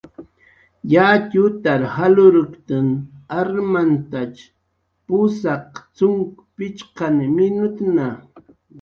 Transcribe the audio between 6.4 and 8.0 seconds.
pichqani minutu.